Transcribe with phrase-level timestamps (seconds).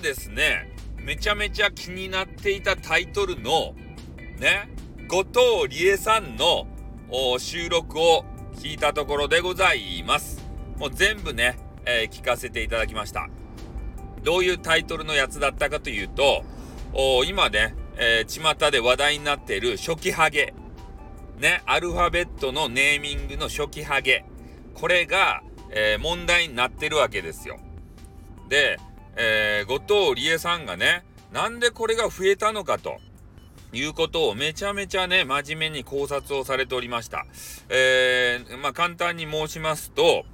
[0.00, 3.74] ですね、めちゃめちゃ気になっていたタイトルの、
[4.38, 4.68] ね、
[5.08, 6.66] 後藤理恵さんの
[7.38, 8.24] 収録を
[8.56, 10.44] 聞いたところでございます。
[10.78, 13.28] もう全部ね、えー、聞かせていただきました。
[14.22, 16.44] どういうタイトルのやつだったかというと、
[17.26, 20.54] 今ね、えー、巷で話題になっている初期ハゲ。
[21.38, 24.24] ね、アルファベットのネーミングの初期ハゲ。
[24.74, 27.58] これが、えー、問題になってるわけですよ。
[28.48, 28.78] で、
[29.16, 32.98] えー、後藤理恵さんがね、なんでこれが増えたのかと
[33.72, 37.26] いうことをめちゃめちゃね、真面目に考察をされておりました。
[37.68, 40.24] えー、まあ、簡単に申しますと、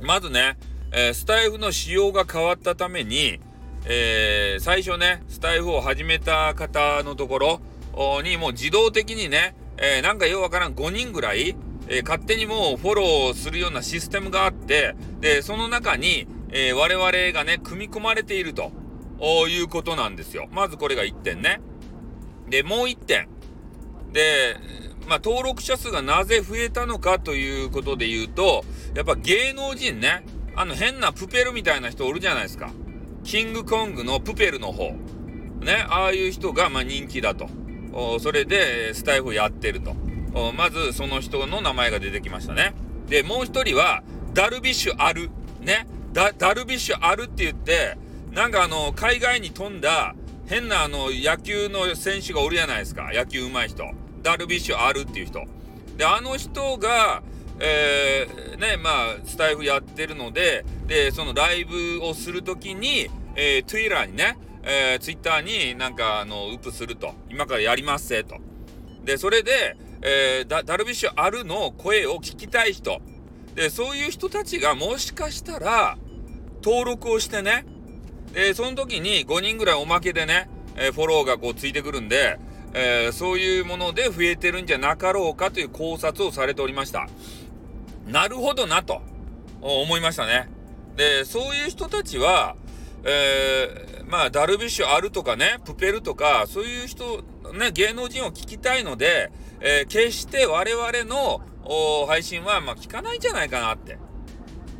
[0.00, 0.58] まずね、
[0.92, 3.40] えー、スタイフの仕様が変わったために、
[3.86, 7.60] えー、最初ね、スタイフを始めた方のところ
[8.22, 11.56] にもう自動的にね、え、なんかようわからん5人ぐらい、
[11.88, 18.72] え、勝手にもうフォローするようなシステムがあって、で、その中に、えー、我々がね、組み込まれていると
[19.48, 20.48] いうことなんですよ。
[20.52, 21.60] まずこれが1点ね。
[22.48, 23.28] で、もう1点。
[24.12, 24.56] で、
[25.08, 30.24] まあ、登録者数がなぜ増えたのかということで言うと、やっぱ芸能人ね、
[30.56, 32.70] あの変なプペルみたいな人おるじゃないですか。
[33.24, 34.90] キングコングのプペルの方。
[35.60, 37.48] ね、ああいう人がま人気だと。
[38.20, 39.94] それでスタイフをやってると。
[40.56, 42.74] まずその人の名前が出てきましたね。
[43.08, 45.30] で、もう一人は、ダルビッシュある。
[45.60, 45.86] ね。
[46.12, 47.96] ダルビッシュあるって言って、
[48.32, 50.14] なんかあの、海外に飛んだ
[50.50, 53.10] 変なあの、野球の選手がおるじゃないですか。
[53.14, 53.84] 野球上手い人。
[54.22, 55.44] ダルビッシュあるっていう人。
[55.96, 57.22] で、あの人が、
[57.60, 67.14] えー、ね、まあ、スタイフやってるので、で、そのライブをするときに、えー、Twitter にね、えー、Twitter になんか、あの、ウップすると。
[67.30, 68.36] 今からやりますせ、と。
[69.04, 73.00] で、それで、えー、ダルビッシュあるの声を聞きたい人。
[73.54, 75.98] で、そういう人たちがもしかしたら、
[76.62, 77.64] 登録をしてね、
[78.32, 82.38] で、その時に5人ぐらいおまけでね、え、フォローがこうついてくるんで、
[82.72, 87.08] えー、そういうもので増えてるんじゃなかろうかという考察をされておりました。
[88.06, 89.02] なるほどなと
[89.60, 90.48] 思いましたね。
[90.96, 92.56] で、そういう人たちは、
[93.04, 97.22] えー、まあ、ダルビッシュあるとかね、プペルとか、そういう人、
[97.58, 103.98] ね、芸能人を聞きたいので、えー、決して我々のお配信は、まあ、聞かないんじゃないかなって。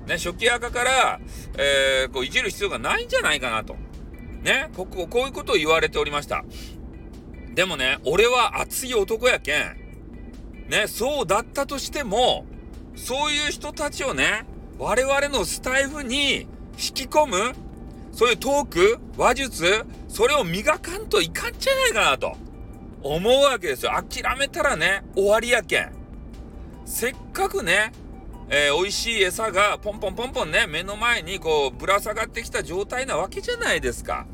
[0.06, 1.20] ね、初期赤から、
[1.56, 3.76] えー、こう、いじる必要がないんじゃないかなと。
[4.42, 6.44] ね、ここ、こういうことを言われておりました。
[7.54, 9.76] でもね、俺は熱い男やけん。
[10.68, 12.46] ね、そうだったとしても、
[12.96, 14.46] そういう人たちをね、
[14.78, 16.46] 我々のスタイフに引
[16.76, 17.54] き込む、
[18.12, 22.36] そういうトーク、話術、それを磨かんといかんじゃないかなと
[23.02, 23.92] 思うわけですよ。
[23.92, 25.99] 諦めたらね、終わりやけん。
[26.90, 27.92] せっかくね、
[28.48, 34.26] えー、美味しい餌がポンポンポンポンね、目の前にこうぶら下がってきた状態なわけじゃないですか。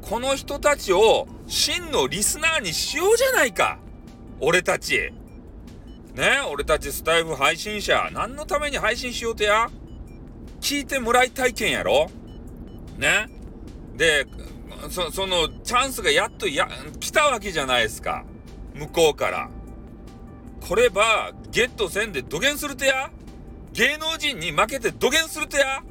[0.00, 3.78] この人たちを真のリスナーにしようじゃないか。
[4.40, 5.12] 俺たち。
[6.14, 9.70] ね俺たちスタイフ配信者、何のために配信しようとや？
[10.62, 12.10] 聞いてもらいたいけんやろ
[12.96, 13.28] ね
[13.94, 14.26] で、
[14.88, 16.66] そそのチャンスがやっとや
[16.98, 18.24] 来たわけじゃないですか。
[18.72, 19.50] 向こうから。
[20.66, 23.10] これば、ゲットせんで土下するとや？
[23.74, 25.82] 芸能人に負けて土下するとや？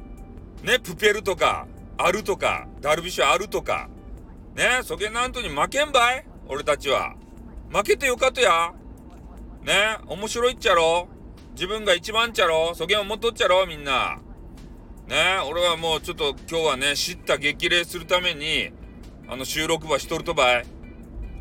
[0.64, 3.88] ね、プペルとか、あるとか、ダルビッシュあるとか。
[4.56, 6.26] ね、そげなんとに負けんばい？
[6.48, 7.14] 俺たちは。
[7.72, 8.72] 負けてよかとや。
[9.62, 11.06] ね面白いっちゃろ？
[11.52, 12.74] 自分が一番っちゃろ？
[12.74, 13.64] そげん思っとっちゃろ？
[13.66, 14.18] みんな。
[15.06, 18.70] ね俺はもうちょっと今日はね、知った激励するために、
[19.28, 20.66] あの収録場しとるとばい。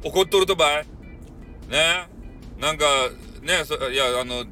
[0.04, 0.86] 怒っとるとばい。
[1.70, 2.10] ね。
[2.64, 2.86] なんか、
[3.42, 4.46] ねそいや、あの、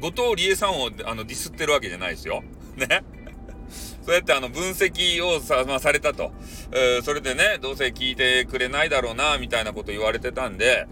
[0.00, 2.42] 後藤理恵さんをあのディスってるわけじゃないですよ。
[2.74, 3.04] ね
[4.04, 6.32] そうやってあの分析をさ,、まあ、されたと、
[6.72, 10.88] えー、それでね、どうせ聞いてくれないだろうな、みたいなこと言われてたんで、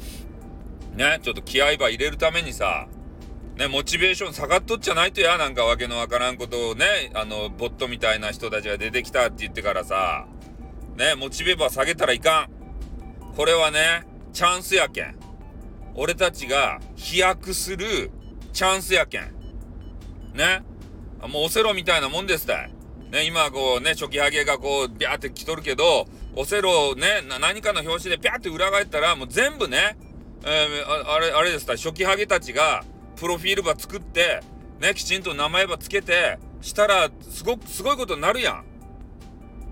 [0.95, 2.87] ね、ちょっと気合ば入れるためにさ、
[3.57, 10.27] ね、モチベーション下がっとっちゃないとや、なんかわけのわからんことをね、あの、ボットみたいな人たちが出てきたって言ってからさ、
[10.97, 13.35] ね、モチベーバー下げたらいかん。
[13.37, 15.22] これはね、チャンスやけん。
[15.95, 18.11] 俺たちが飛躍する
[18.53, 19.35] チャンスやけん。
[20.35, 20.63] ね？
[21.21, 22.73] もうオセロみたいなもんですたい。
[23.11, 29.99] ね、今こうね、初期ハゲがこう、ビャーって来とるけど、オセロね、何かの表紙でピャーって裏返ったら、もう全部ね、
[30.45, 32.85] えー、あれ、あれですた、初期ハゲたちが、
[33.17, 34.41] プロフィールば作って、
[34.81, 38.65] ね、きちんと名前ばつけて、したら、すごく、すごいことになるやん。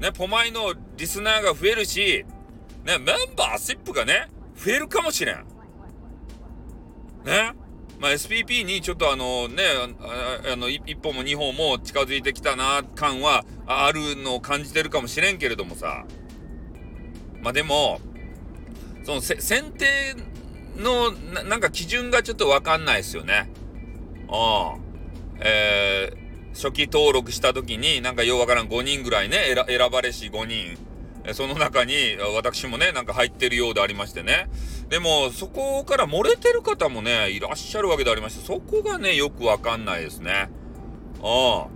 [0.00, 2.26] ね、ポマイのリスナーが増えるし、
[2.84, 5.46] ね、メンバーシップがね、増えるかもしれん。
[7.24, 7.52] ね。
[7.98, 9.62] まあ、SPP にちょっとあのね、
[10.50, 16.06] あの、一歩も二歩も近づいてきたな、感はあるのを感じてるかもしれんけれどもさ。
[17.42, 18.00] まあでも、
[19.04, 20.16] その選定
[20.76, 23.50] のななんか基準がちょっとわかんないですよね。
[24.28, 24.90] ああ。
[25.42, 30.78] えー、初期登録した時になんかようわからん5人ぐらいね、選ばれし5人。
[31.34, 34.48] その中に私もね、なんか入ってるようでありましてね。
[34.90, 40.50] でも、そこから漏れてる方もね、いらっしゃるわけでありまして、そこがね、よくわかんないですね。
[41.22, 41.68] ああ。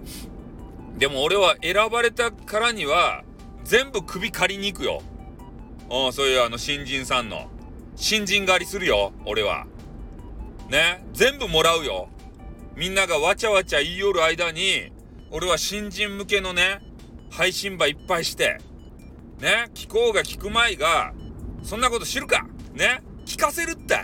[0.98, 3.22] でも俺は選ばれたからには、
[3.62, 5.00] 全部首借りに行くよ。
[5.90, 7.48] ああ、そういうあの新人さんの。
[7.94, 9.66] 新人狩りするよ、俺は。
[10.68, 11.04] ね？
[11.12, 12.08] 全部もらうよ。
[12.74, 14.90] みんながわちゃわちゃ言いよる間に、
[15.30, 16.80] 俺は新人向けのね、
[17.30, 18.58] 配信場いっぱいして、
[19.40, 21.12] ね、聞こうが聞くまいが、
[21.62, 22.48] そんなこと知るか？
[22.74, 23.96] ね聞かせるって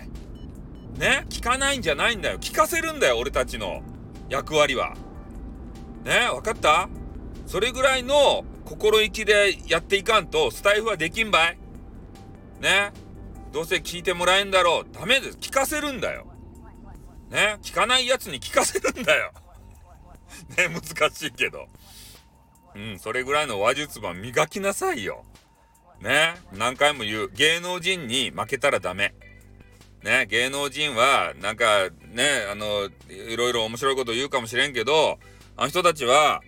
[0.99, 2.39] ね聞かないんじゃないんだよ。
[2.39, 3.83] 聞かせるんだよ、俺たちの
[4.29, 4.97] 役割は。
[6.05, 6.89] ねわかった？
[7.47, 11.59] それぐらいの心意気でやっていかんと、スタイフはできんばい
[12.61, 12.93] ね
[13.53, 14.87] どうせ聞いてもらえんだろう。
[14.93, 15.39] ダメです。
[15.39, 16.27] 聞かせるんだよ。
[17.31, 19.33] ね聞かないやつに聞かせるんだよ。
[20.57, 21.67] ね難しいけど。
[22.77, 25.25] うん、それぐらいの話術版磨きなさいよ。
[26.01, 27.31] ね、何回も言う。
[27.35, 29.15] 芸能人に負けたらダメ。
[30.03, 35.19] ね、芸能人は、なんか、ね、あの、いろいろ面白いこと言うかもしれんけど、
[35.57, 36.41] あの人たちは、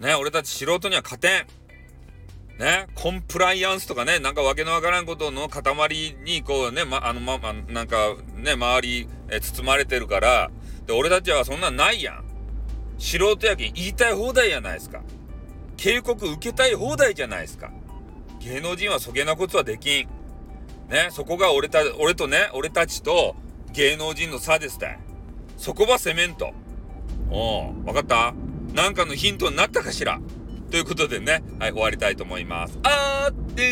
[0.00, 1.46] ね、俺たち素人には勝てん。
[2.58, 5.62] ね、コンプライアンスとかね、なんかわけのわからんことの塊
[6.24, 10.50] に、こうね、ま、あの、ま、ま、なんか、ね、周り、え、包まれてるから、
[10.86, 12.24] で、俺たちはそんなんないやん。
[12.98, 15.02] 素人やけん言いたい放題やないですか。
[15.76, 17.70] 警告受けたい放題じゃないですか。
[18.40, 20.08] 芸能人はそげなことはできん。
[20.88, 23.36] ね、そこが俺た、俺とね、俺たちと
[23.72, 24.86] 芸能人の差ですた。
[25.56, 26.52] そこはセメント。
[27.30, 28.34] おう、わかった？
[28.74, 30.20] なんかのヒントになったかしら？
[30.70, 32.78] ということでね、はい、終わりたいと思います。
[32.84, 33.62] あーって